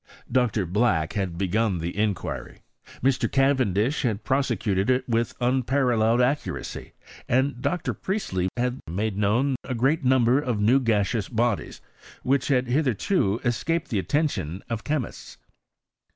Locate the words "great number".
9.75-10.39